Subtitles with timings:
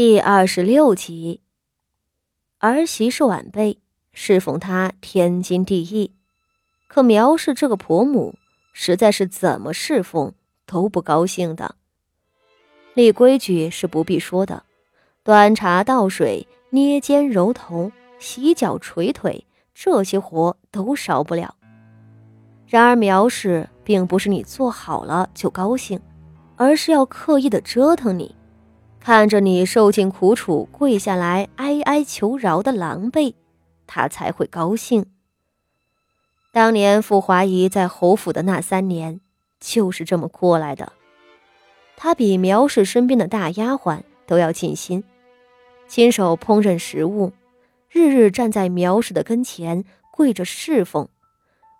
[0.00, 1.40] 第二十六集，
[2.58, 3.80] 儿媳是晚辈，
[4.12, 6.14] 侍奉她天经地义。
[6.86, 8.36] 可苗氏这个婆母，
[8.72, 10.34] 实在是怎么侍奉
[10.66, 11.74] 都不高兴的。
[12.94, 14.62] 立规矩是不必说的，
[15.24, 17.90] 端茶倒水、捏肩揉头、
[18.20, 19.44] 洗脚捶腿，
[19.74, 21.56] 这些活都少不了。
[22.68, 26.00] 然而苗氏并不是你做好了就高兴，
[26.54, 28.32] 而是要刻意的折腾你。
[29.00, 33.34] 看着你受尽苦楚，跪下来哀哀求饶的狼狈，
[33.86, 35.06] 他才会高兴。
[36.52, 39.20] 当年傅华仪在侯府的那三年，
[39.60, 40.92] 就是这么过来的。
[41.96, 45.02] 他比苗氏身边的大丫鬟都要尽心，
[45.86, 47.32] 亲手烹饪食物，
[47.90, 51.08] 日日站在苗氏的跟前跪着侍奉，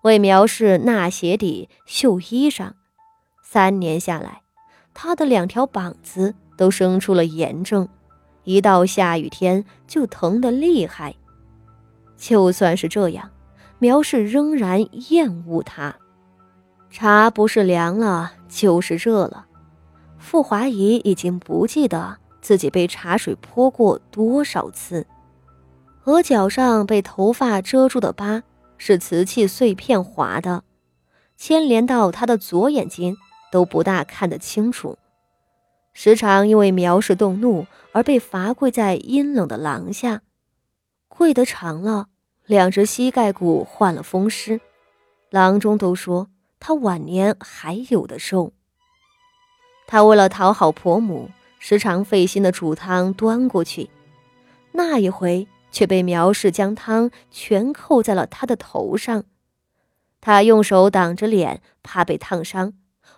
[0.02, 2.72] 为苗氏纳鞋底、绣衣裳。
[3.42, 4.42] 三年下来，
[4.94, 6.34] 他的两条膀子。
[6.58, 7.88] 都生出了炎症，
[8.42, 11.14] 一到下雨天就疼得厉害。
[12.16, 13.30] 就算是这样，
[13.78, 15.94] 苗氏仍然厌恶他。
[16.90, 19.46] 茶不是凉了，就是热了。
[20.18, 25.06] 傅华仪已经不记得自己被茶水泼过多少次，
[26.04, 28.42] 额角上被头发遮住的疤
[28.78, 30.64] 是瓷器碎片划的，
[31.36, 33.16] 牵连到他的左眼睛
[33.52, 34.98] 都不大看得清楚。
[36.00, 40.22] 时常因为苗氏动怒而被罚跪在阴冷的廊下，
[41.08, 42.06] 跪得长了，
[42.46, 44.60] 两只膝盖骨患了风湿，
[45.28, 48.52] 郎中都说他晚年还有的受。
[49.88, 53.90] 他为了讨好婆母，时常费心的煮汤端过去，
[54.70, 59.24] 那一回却被苗氏将汤全扣在了他的头上，
[60.20, 62.74] 他用手挡着脸，怕被烫伤，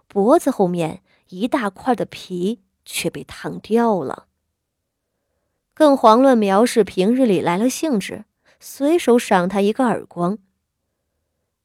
[0.08, 2.62] 脖子后面一大块的皮。
[2.84, 4.26] 却被烫掉了。
[5.74, 8.24] 更遑论苗氏平日里来了兴致，
[8.58, 10.38] 随手赏他一个耳光。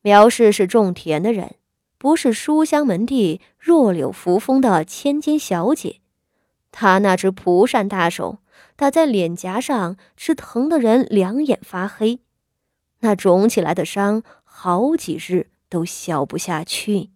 [0.02, 1.56] 苗氏是种田的人，
[1.98, 6.02] 不是书香门第、弱柳扶风的千金小姐。
[6.72, 8.40] 他那只蒲扇大手
[8.76, 12.20] 打在脸颊上，是疼得人两眼发黑，
[13.00, 17.10] 那肿起来的伤，好几日都消不下去。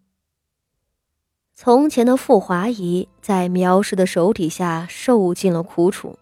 [1.62, 6.18] 从前的傅华仪在苗氏的手底下受尽了苦楚，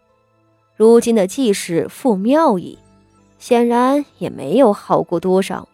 [0.76, 2.76] 如今的季氏傅妙仪，
[3.38, 5.70] 显然也没有好过多少。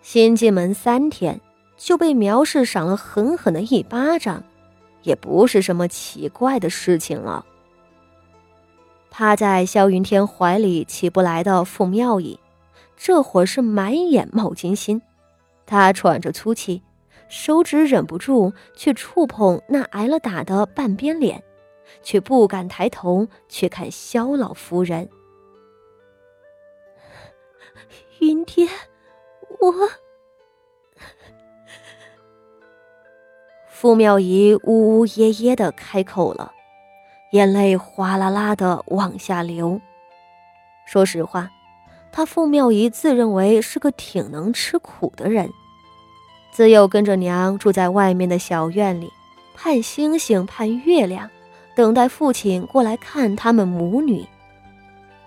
[0.00, 1.40] 新进门三天
[1.76, 4.44] 就被苗氏赏了狠狠的一巴掌，
[5.02, 7.44] 也不是什么奇怪的事情了。
[9.10, 12.38] 趴在萧云天怀里起不来的傅妙仪，
[12.96, 15.02] 这会儿是满眼冒金星，
[15.66, 16.80] 他喘着粗气。
[17.32, 21.42] 手指忍不住去触碰那挨了打的半边脸，
[22.02, 25.08] 却不敢抬头去看萧老夫人。
[28.20, 28.68] 云天，
[29.60, 29.72] 我……
[33.66, 36.52] 傅妙仪呜呜咽咽的开口了，
[37.32, 39.80] 眼泪哗啦啦的往下流。
[40.86, 41.48] 说实话，
[42.12, 45.50] 她傅妙仪自认为是个挺能吃苦的人。
[46.52, 49.10] 自幼跟着娘住在外面的小院里，
[49.54, 51.30] 盼星星盼月亮，
[51.74, 54.26] 等待父亲过来看他们母女，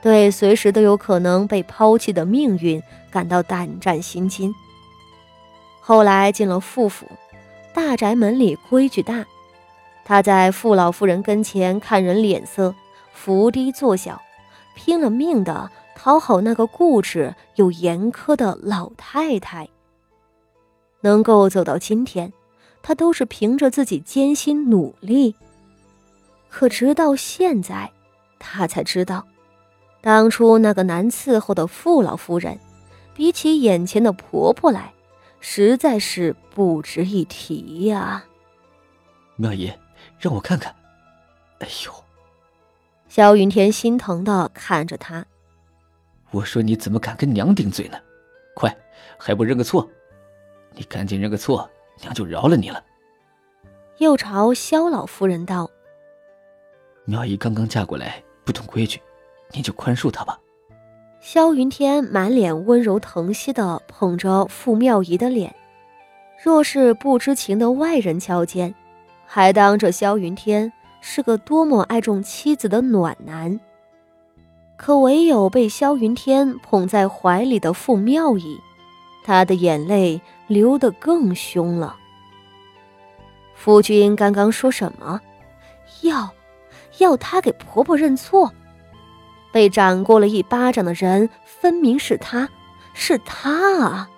[0.04, 4.54] 对随时都有可能被抛弃的命运感到胆战心惊。
[5.82, 7.08] 后来进了傅府，
[7.74, 9.26] 大宅门里规矩大，
[10.04, 12.76] 他在傅老夫人跟前看人脸色，
[13.12, 14.22] 伏低作小，
[14.76, 19.68] 拼了命的讨好那个固执又严苛的老太太。
[21.06, 22.34] 能够走到今天，
[22.82, 25.36] 他都是凭着自己艰辛努力。
[26.50, 27.92] 可直到现在，
[28.40, 29.24] 他才知道，
[30.02, 32.58] 当初那个难伺候的傅老夫人，
[33.14, 34.92] 比起眼前的婆婆来，
[35.40, 38.26] 实在是不值一提呀。
[39.36, 39.72] 妙姨，
[40.18, 40.74] 让我看看。
[41.60, 41.94] 哎呦！
[43.08, 45.24] 萧云天心疼的看着他。
[46.32, 47.98] 我说你怎么敢跟娘顶嘴呢？
[48.56, 48.76] 快，
[49.20, 49.88] 还不认个错！
[50.76, 51.70] 你赶紧认个错，
[52.02, 52.84] 娘就饶了你了。
[54.00, 55.70] 又朝萧老夫人道
[57.06, 59.00] ：“苗姨刚刚嫁过来，不懂规矩，
[59.52, 60.38] 您就宽恕她吧。”
[61.22, 65.56] 萧云天满脸温柔疼惜的捧着傅妙仪的脸，
[66.44, 68.76] 若是不知情的外人瞧见，
[69.26, 73.60] 还当这萧云天是个多么爱重妻子的暖男。
[74.78, 78.60] 可唯有被萧云天捧在怀里的傅妙仪，
[79.24, 80.22] 她的眼泪。
[80.48, 81.96] 流得更凶了。
[83.54, 85.20] 夫君刚刚说什么？
[86.02, 86.30] 要，
[87.00, 88.52] 要她给婆婆认错。
[89.52, 92.48] 被掌过了一巴掌的人，分明是她，
[92.94, 94.10] 是她啊！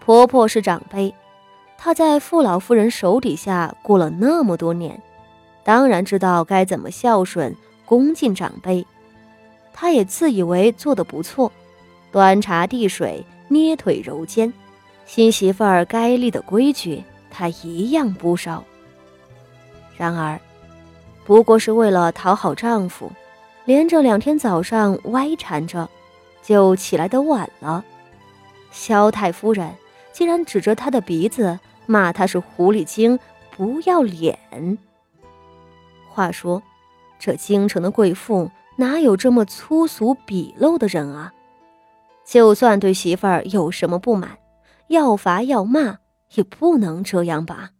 [0.00, 1.14] 婆婆是长辈，
[1.78, 5.00] 她在傅老夫人手底下过了那么多年，
[5.62, 8.84] 当然知道该怎么孝顺、恭敬长辈。
[9.72, 11.52] 她也自以为做得不错，
[12.10, 14.52] 端茶递水、捏腿揉肩，
[15.04, 18.62] 新媳妇儿该立的规矩，她一样不少。
[19.96, 20.38] 然而，
[21.24, 23.10] 不过是为了讨好丈夫，
[23.64, 25.88] 连着两天早上歪缠着，
[26.42, 27.84] 就起来的晚了。
[28.70, 29.72] 萧太夫人。
[30.12, 33.18] 竟然指着他的鼻子骂他是狐狸精，
[33.54, 34.78] 不要脸。
[36.08, 36.62] 话说，
[37.18, 41.30] 这京城的贵妇哪有这么粗俗鄙陋的人啊？
[42.26, 44.38] 就算对媳妇儿有什么不满，
[44.88, 45.98] 要罚要骂，
[46.34, 47.70] 也不能这样吧？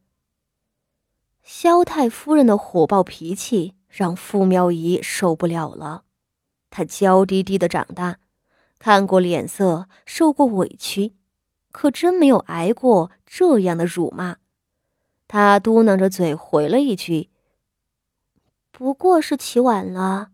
[1.43, 6.05] 萧太夫人的火爆脾气让傅妙仪受不了了。
[6.71, 8.19] 她娇滴滴的长大，
[8.79, 11.17] 看过脸色，受过委屈。
[11.73, 14.37] 可真没有挨过这样的辱骂，
[15.29, 17.29] 他嘟囔着嘴回了一句
[18.73, 20.31] ：“不过是起晚了。”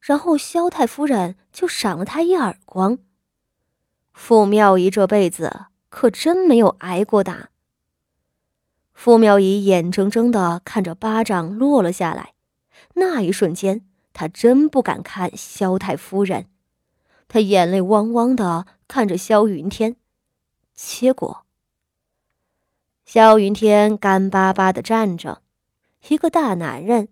[0.00, 2.98] 然后萧太夫人就赏了他一耳光。
[4.12, 7.50] 傅妙仪这辈子可真没有挨过打。
[8.92, 12.34] 傅妙仪眼睁睁的看着巴掌落了下来，
[12.94, 16.46] 那一瞬间，她真不敢看萧太夫人，
[17.26, 19.96] 她眼泪汪汪的看着萧云天。
[20.74, 21.46] 结果，
[23.06, 25.40] 萧云天干巴巴的站着，
[26.08, 27.08] 一个大男人，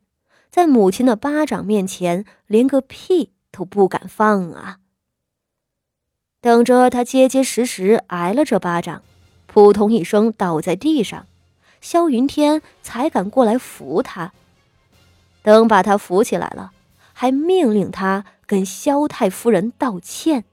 [0.51, 4.81] 在母亲的巴掌面前连个屁都不敢放啊！
[6.41, 9.03] 等着他结结实实挨了这巴掌，
[9.47, 11.27] 扑通一声倒在地上，
[11.81, 14.33] 萧云天才敢过来扶他。
[15.43, 16.73] 等把他扶起来了，
[17.13, 20.45] 还命令他跟萧太夫人道歉。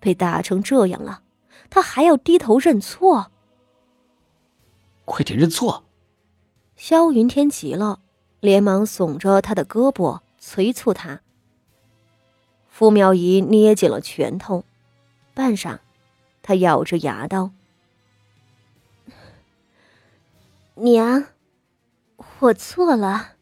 [0.00, 1.22] 被打成这样了。
[1.70, 3.32] 他还要低头认错，
[5.04, 5.84] 快点认错！
[6.76, 8.00] 萧云天急了，
[8.38, 11.22] 连忙耸着他的胳膊催促他。
[12.76, 14.64] 傅妙仪捏紧了拳头，
[15.32, 15.78] 半晌，
[16.42, 17.52] 他咬着牙道
[20.74, 21.26] ：“娘，
[22.40, 23.34] 我错了，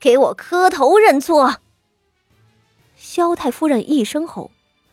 [0.00, 1.60] 给我磕头认错！”
[2.96, 4.50] 萧太夫人一声吼。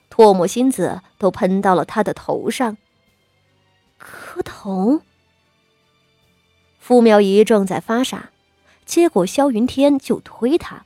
[0.09, 2.75] 唾沫星子都喷到了他的头上。
[3.97, 4.99] 磕头。
[6.77, 8.31] 傅妙仪正在发傻，
[8.85, 10.83] 结果萧云天就推他：“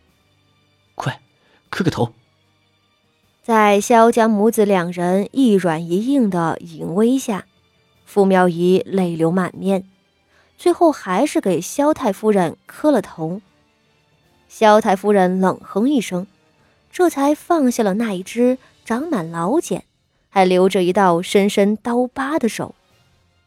[0.94, 1.20] 快，
[1.74, 2.14] 磕个头！”
[3.42, 7.46] 在萧家母子两人一软一硬的淫威下，
[8.06, 9.84] 傅妙仪泪流满面，
[10.58, 13.42] 最后还是给萧太夫人磕了头。
[14.48, 16.28] 萧太夫人冷哼一声，
[16.92, 18.60] 这才放下了那一只。
[18.86, 19.86] 长满老茧，
[20.30, 22.76] 还留着一道深深刀疤的手，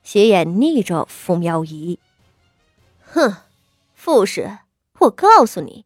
[0.03, 1.99] 斜眼睨着傅妙仪。
[3.01, 3.37] 哼，
[3.95, 4.59] 傅氏，
[5.01, 5.86] 我告诉你，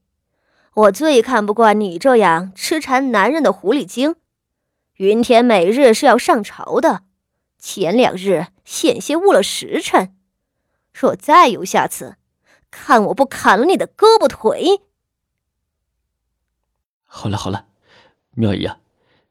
[0.80, 4.16] 我最看不惯你这样痴缠男人的狐狸精。
[4.94, 7.02] 云天每日是要上朝的，
[7.58, 10.16] 前两日险些误了时辰。
[10.94, 12.16] 若再有下次，
[12.70, 14.80] 看我不砍了你的胳膊腿！
[17.04, 17.66] 好了好了，
[18.30, 18.78] 妙姨啊。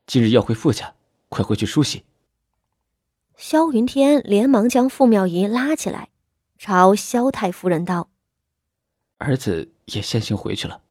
[0.05, 0.93] 今日要回傅家，
[1.29, 2.03] 快回去梳洗。
[3.37, 6.09] 萧云天连忙将傅妙仪拉起来，
[6.57, 8.09] 朝萧太夫人道
[9.17, 10.81] ：“儿子也先行回去了。”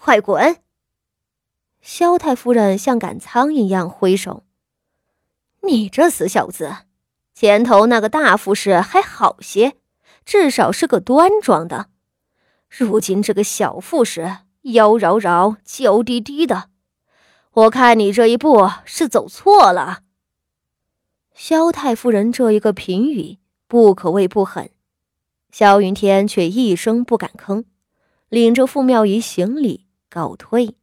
[0.00, 0.58] 快滚！
[1.82, 4.44] 萧太夫人像赶苍蝇一样挥手
[5.64, 6.76] ：“你这死小子，
[7.34, 9.76] 前头那个大富士还好些，
[10.24, 11.90] 至少是个端庄的，
[12.68, 16.70] 如今这个小富士妖娆娆、娇滴滴的。”
[17.52, 20.04] 我看你这一步是走错了。
[21.34, 24.70] 萧太夫人这一个评语不可谓不狠，
[25.50, 27.64] 萧云天却一声不敢吭，
[28.28, 30.74] 领着傅妙仪行礼告退。